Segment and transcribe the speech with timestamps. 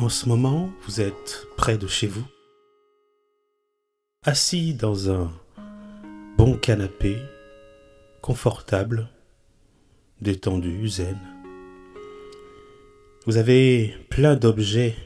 [0.00, 2.24] En ce moment, vous êtes près de chez vous,
[4.24, 5.30] assis dans un
[6.38, 7.18] bon canapé,
[8.22, 9.10] confortable,
[10.22, 11.18] détendu, zen.
[13.26, 14.96] Vous avez plein d'objets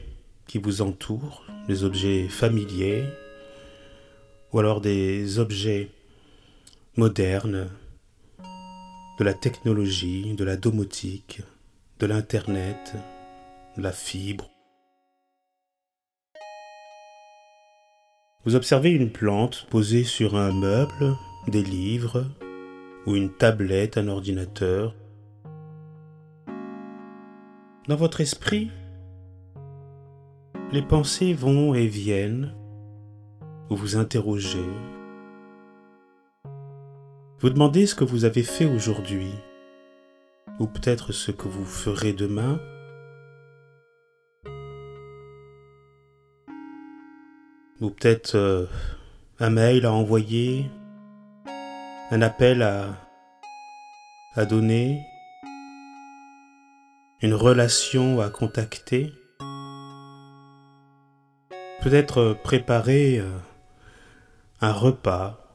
[0.47, 3.03] qui vous entourent, des objets familiers,
[4.53, 5.91] ou alors des objets
[6.95, 7.67] modernes,
[9.19, 11.41] de la technologie, de la domotique,
[11.99, 12.93] de l'Internet,
[13.75, 14.54] de la fibre.
[18.45, 21.15] Vous observez une plante posée sur un meuble,
[21.47, 22.25] des livres,
[23.07, 24.93] ou une tablette, un ordinateur.
[27.87, 28.69] Dans votre esprit,
[30.71, 32.53] les pensées vont et viennent,
[33.69, 34.69] vous vous interrogez,
[37.39, 39.31] vous demandez ce que vous avez fait aujourd'hui,
[40.59, 42.59] ou peut-être ce que vous ferez demain.
[47.81, 48.65] Ou peut-être euh,
[49.39, 50.69] un mail à envoyer,
[52.11, 55.01] un appel à, donner,
[57.21, 59.11] une relation à contacter.
[61.81, 63.29] Peut-être préparer euh,
[64.61, 65.53] un repas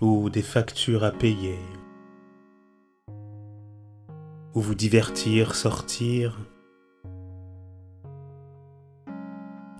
[0.00, 1.58] ou des factures à payer,
[4.54, 6.38] ou vous divertir, sortir,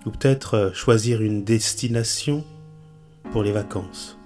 [0.07, 2.45] ou peut-être choisir une destination
[3.31, 4.17] pour les vacances.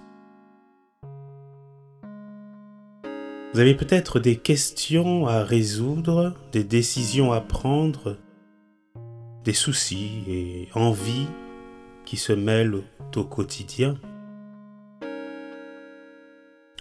[3.53, 8.17] Vous avez peut-être des questions à résoudre, des décisions à prendre,
[9.43, 11.27] des soucis et envies
[12.05, 12.83] qui se mêlent
[13.15, 13.97] au quotidien.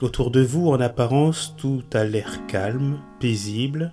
[0.02, 3.92] Autour de vous, en apparence, tout a l'air calme, paisible,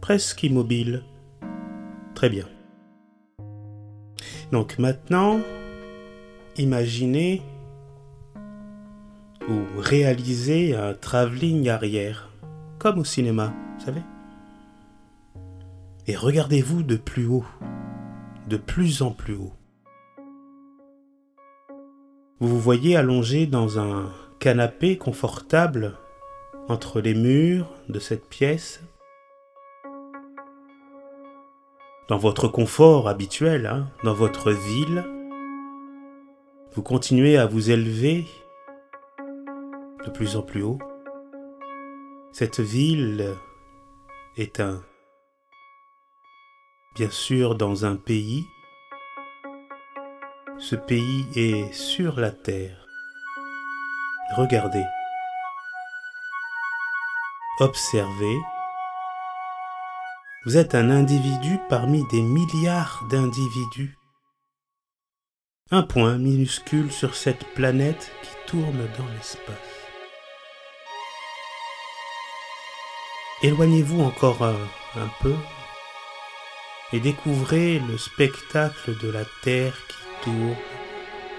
[0.00, 1.02] presque immobile.
[2.14, 2.46] Très bien.
[4.52, 5.40] Donc maintenant,
[6.56, 7.42] imaginez
[9.48, 12.30] ou réalisez un travelling arrière,
[12.78, 14.02] comme au cinéma, vous savez.
[16.06, 17.44] Et regardez-vous de plus haut,
[18.48, 19.52] de plus en plus haut.
[22.40, 25.92] Vous vous voyez allongé dans un canapé confortable
[26.68, 28.82] entre les murs de cette pièce.
[32.10, 35.04] Dans votre confort habituel, hein, dans votre ville,
[36.72, 38.26] vous continuez à vous élever
[40.04, 40.80] de plus en plus haut.
[42.32, 43.32] Cette ville
[44.36, 44.82] est un,
[46.96, 48.44] bien sûr, dans un pays.
[50.58, 52.86] Ce pays est sur la terre.
[54.36, 54.84] Regardez.
[57.60, 58.36] Observez.
[60.46, 63.98] Vous êtes un individu parmi des milliards d'individus.
[65.70, 69.54] Un point minuscule sur cette planète qui tourne dans l'espace.
[73.42, 75.34] Éloignez-vous encore un, peu
[76.94, 80.56] et découvrez le spectacle de la Terre qui tourne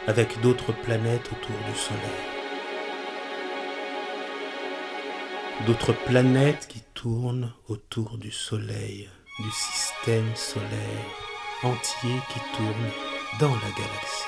[0.05, 2.30] avec d'autres planètes autour du Soleil.
[5.65, 10.67] D'autres planètes qui tournent autour du Soleil, du système solaire
[11.63, 12.89] entier qui tourne
[13.39, 14.25] dans la galaxie.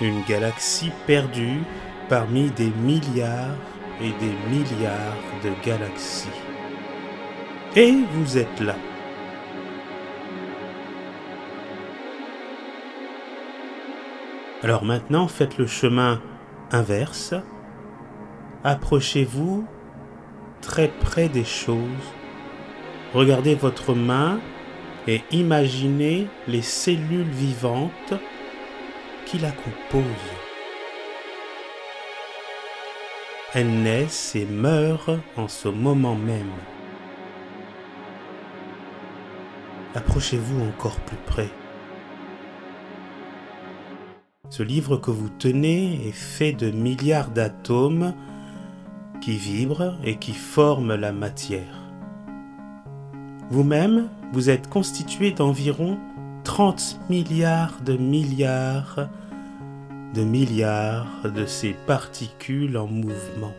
[0.00, 1.62] Une galaxie perdue
[2.08, 3.56] parmi des milliards
[4.00, 6.28] et des milliards de galaxies.
[7.76, 8.76] Et vous êtes là.
[14.62, 16.20] Alors maintenant, faites le chemin
[16.72, 17.34] inverse,
[18.64, 19.66] approchez-vous
[20.60, 22.14] très près des choses,
[23.14, 24.40] regardez votre main
[25.06, 28.14] et imaginez les cellules vivantes
[29.26, 30.04] qui la composent.
[33.52, 36.52] Elles naissent et meurent en ce moment même.
[39.94, 41.50] Approchez-vous encore plus près.
[44.50, 48.14] Ce livre que vous tenez est fait de milliards d'atomes
[49.20, 51.80] qui vibrent et qui forment la matière.
[53.50, 55.98] Vous-même, vous êtes constitué d'environ
[56.42, 59.08] 30 milliards de milliards
[60.14, 63.54] de milliards de ces particules en mouvement.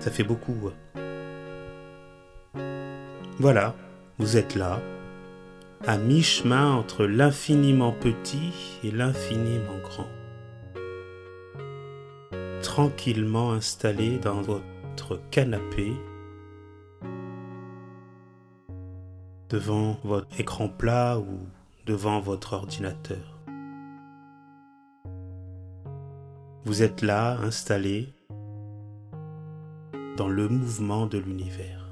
[0.00, 0.68] Ça fait beaucoup.
[0.68, 2.60] Hein.
[3.38, 3.74] Voilà,
[4.18, 4.80] vous êtes là,
[5.86, 8.52] à mi-chemin entre l'infiniment petit
[8.84, 10.08] et l'infiniment grand.
[12.62, 15.92] Tranquillement installé dans votre canapé,
[19.48, 21.38] devant votre écran plat ou
[21.86, 23.38] devant votre ordinateur.
[26.64, 28.12] Vous êtes là, installé
[30.18, 31.87] dans le mouvement de l'univers.